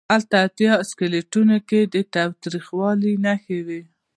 هلته 0.13 0.35
اتیا 0.47 0.73
سلکیټونو 0.89 1.55
کې 1.69 1.79
د 1.93 1.95
تاوتریخوالي 2.15 3.13
نښې 3.25 3.59
وې. 3.67 3.81